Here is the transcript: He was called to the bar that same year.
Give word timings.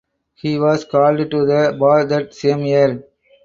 He 0.33 0.57
was 0.59 0.83
called 0.83 1.29
to 1.29 1.45
the 1.45 1.77
bar 1.79 2.05
that 2.05 2.33
same 2.33 2.61
year. 2.61 3.03